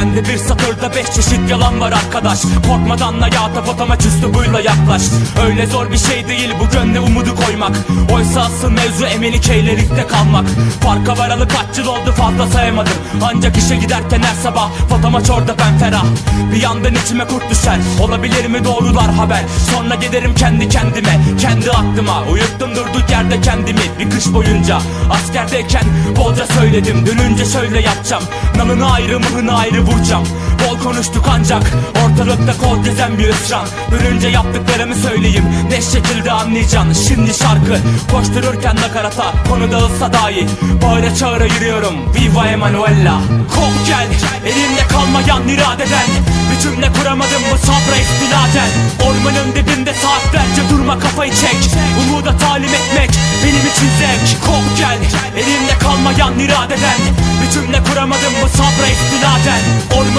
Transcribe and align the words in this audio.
Bende 0.00 0.28
bir 0.28 0.36
satırda 0.36 0.94
beş 0.94 1.06
çeşit 1.06 1.50
yalan 1.50 1.80
var 1.80 1.92
arkadaş. 1.92 2.42
Korkmadan 2.66 3.20
hayata 3.20 3.62
fotomaç 3.62 4.04
üslubuyla 4.04 4.60
yaklaş. 4.60 5.02
Öyle 5.46 5.66
zor 5.66 5.92
bir 5.92 5.98
şey 5.98 6.28
değil 6.28 6.50
bu 6.60 6.70
gönle 6.72 7.00
umudu 7.00 7.36
koymak. 7.36 7.76
Oysa 8.12 8.40
asıl 8.40 8.70
mevzu 8.70 9.04
emelikeyle 9.04 9.76
kalmak. 10.08 10.44
Farka 10.82 11.18
varalı 11.18 11.48
kaç 11.48 11.78
yıl 11.78 11.86
oldu 11.86 12.12
fazla 12.12 12.46
sayamadım. 12.46 12.92
Ancak 13.22 13.56
işe 13.56 13.76
giderken 13.76 14.22
her 14.22 14.34
sabah 14.42 14.70
fotomaç 14.88 15.30
orada 15.30 15.54
ben 15.58 15.78
ferah. 15.78 16.04
Bir 16.52 16.62
yandan 16.62 16.94
içime 16.94 17.26
kurt 17.26 17.50
düşer 17.50 17.78
Olabilir 18.00 18.46
mi 18.46 18.64
doğrular 18.64 19.10
haber? 19.14 19.42
Sonra 19.70 19.94
giderim 19.94 20.34
kendi 20.34 20.68
kendime 20.68 21.20
Kendi 21.40 21.70
aklıma. 21.70 22.22
Uyuttum 22.22 22.70
durduk 22.76 23.10
yerde 23.10 23.40
kendimi 23.40 23.82
Bir 23.98 24.10
kış 24.10 24.32
boyunca. 24.32 24.78
Askerdeyken 25.10 25.84
bolca 26.16 26.46
söyledim 26.46 27.06
Dönünce 27.06 27.44
şöyle 27.44 27.80
yapacağım. 27.80 28.24
Nalını 28.56 28.92
ayrı 28.92 29.20
mıhını 29.20 29.56
ayrı 29.56 29.89
vuracağım. 29.90 30.26
Bol 30.60 30.78
konuştuk 30.78 31.24
ancak 31.30 31.62
ortalıkta 32.04 32.52
kol 32.58 32.84
gezen 32.84 33.18
bir 33.18 33.28
ısran 33.28 33.66
Görünce 33.90 34.28
yaptıklarımı 34.28 34.94
söyleyeyim 34.94 35.44
ne 35.70 35.80
şekilde 35.82 36.32
anlayacaksın. 36.32 36.92
Şimdi 37.08 37.34
şarkı 37.34 37.76
koştururken 38.12 38.76
nakarata 38.76 39.32
konu 39.48 39.72
dağılsa 39.72 40.12
dahi 40.12 40.46
Bağıra 40.82 41.14
çağıra 41.14 41.44
yürüyorum. 41.44 41.94
Viva 42.14 42.46
Emanuela 42.46 43.20
Kop 43.54 43.86
gel. 43.86 44.08
Elimde 44.46 44.82
kalmayan 44.88 45.48
iradeden 45.48 46.08
Bir 46.50 46.60
cümle 46.62 46.92
kuramadım 46.92 47.42
bu 47.52 47.58
sabra 47.58 47.96
istiladen. 47.96 48.70
Ormanın 49.06 49.54
dibinde 49.54 49.94
saatlerce 49.94 50.62
durma 50.70 50.98
kafayı 50.98 51.32
çek. 51.34 51.70
Umuda 52.00 52.36
talim 52.36 52.74
etmek 52.80 53.10
benim 53.44 53.64
için 53.72 53.88
zevk. 53.98 54.44
Kop 54.46 54.78
gel. 54.78 54.98
Elimde 55.36 55.78
kalmayan 55.80 56.38
iradeden 56.38 57.00
Bir 57.42 57.50
cümle 57.50 57.82
kuramadım 57.82 58.34
bu 58.42 58.48
sabra 58.48 58.86
istiladen 58.86 59.19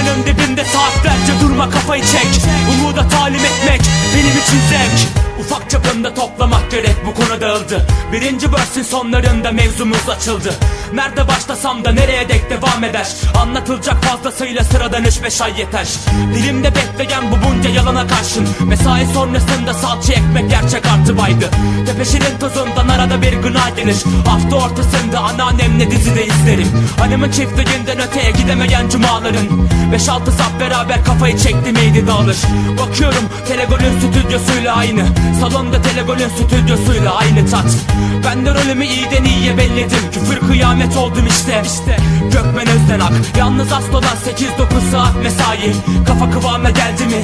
Ormanın 0.00 0.26
dibinde 0.26 0.64
saatlerce 0.64 1.40
durma 1.40 1.70
kafayı 1.70 2.04
çek. 2.04 2.26
Umuda 2.74 3.08
talim 3.08 3.40
etmek 3.44 3.80
benim 4.14 4.30
için 4.30 4.60
zevk. 4.70 5.08
Ufak 5.40 5.70
çapında 5.70 6.14
toplamak 6.14 6.70
gerek 6.70 6.96
bu 7.06 7.14
konu 7.14 7.40
dağıldı. 7.40 7.86
Birinci 8.12 8.52
versin 8.52 8.82
sonlarında 8.82 9.52
mevzumuz 9.52 10.08
açıldı 10.08 10.54
Nerede 10.94 11.28
başlasam 11.28 11.84
da 11.84 11.92
nereye 11.92 12.28
dek 12.28 12.50
devam 12.50 12.84
eder? 12.84 13.08
Anlatılacak 13.42 14.04
fazlasıyla 14.04 14.64
sıradan 14.64 15.04
üç 15.04 15.22
beş 15.22 15.40
ay 15.40 15.58
yeter. 15.58 15.88
Dilimde 16.34 16.72
bekleyen 16.74 17.24
bu 17.30 17.36
bunca 17.48 17.70
yalana 17.70 18.06
karşın. 18.06 18.48
Mesai 18.66 19.06
sonrasında 19.14 19.74
salça 19.74 20.12
ekmek 20.12 20.50
gerçek 20.50 20.86
artı 20.86 21.18
baydı. 21.18 21.50
Tepeşinin 21.86 22.38
tozundan 22.40 22.88
arada 22.88 23.22
bir 23.22 23.32
gına 23.32 23.70
gelir 23.76 23.96
Hafta 24.26 24.56
ortasında 24.56 25.20
anneannemle 25.20 25.90
dizide 25.90 26.26
izlerim. 26.26 26.68
Hanımın 26.98 27.30
çiftliğinden 27.30 27.98
öteye 28.08 28.30
gidemeyen 28.30 28.88
cumaların. 28.88 29.46
Beş 29.92 30.08
altı 30.08 30.32
saat 30.32 30.60
beraber 30.60 31.04
kafayı 31.04 31.38
çekti 31.38 31.72
miydi 31.72 32.06
dağılır. 32.06 32.36
Bakıyorum 32.78 33.24
Telegol'ün 33.48 34.00
stüdyosuyla 34.00 34.76
aynı. 34.76 35.06
Salonda 35.40 35.82
Telegol'ün 35.82 36.28
stüdyosuyla 36.28 37.14
aynı 37.14 37.50
tat. 37.50 37.76
Ben 38.24 38.46
de 38.46 38.54
rolümü 38.54 38.84
iyiden 38.86 39.24
iyiye 39.24 39.58
belledim. 39.58 39.98
Küfür 40.12 40.48
kıyamet 40.48 40.79
oldum 40.96 41.26
işte. 41.26 41.62
İşte 41.64 41.96
Gökmen 42.32 42.68
Özdenak 42.68 43.12
Yalnız 43.38 43.72
aslodan 43.72 44.16
8-9 44.26 44.90
saat 44.92 45.16
mesai. 45.22 45.72
Kafa 46.06 46.30
kıvamına 46.30 46.70
geldi 46.70 47.04
mi? 47.06 47.22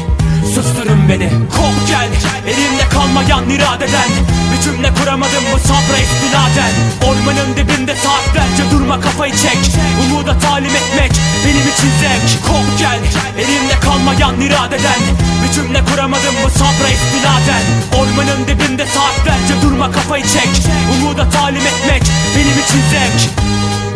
Susturun 0.55 1.09
beni. 1.09 1.29
Kop 1.57 1.77
gel. 1.89 2.09
Elimde 2.47 2.89
kalmayan 2.89 3.51
iradeden. 3.51 4.11
Bir 4.53 4.95
kuramadım 4.95 5.45
bu 5.55 5.59
sabra 5.59 5.99
istinaden. 6.07 6.73
Ormanın 7.09 7.51
dibinde 7.57 7.95
saatlerce 7.95 8.71
durma 8.71 9.01
kafayı 9.01 9.33
çek. 9.33 9.59
Umuda 10.03 10.39
talim 10.39 10.75
etmek 10.81 11.13
benim 11.45 11.67
için 11.73 11.91
zevk. 12.01 12.47
Kop 12.47 12.79
gel. 12.79 13.01
Elimde 13.39 13.81
kalmayan 13.81 14.41
iradeden. 14.41 15.01
Bir 15.43 15.53
kuramadım 15.91 16.35
bu 16.45 16.51
sabra 16.51 16.89
istinaden. 16.97 17.65
Ormanın 17.99 18.41
dibinde 18.49 18.87
saatlerce 18.87 19.63
durma 19.63 19.93
kafayı 19.93 20.25
çek. 20.25 20.51
Umuda 20.93 21.31
talim 21.31 21.67
etmek 21.67 22.03
transaction 22.67 23.96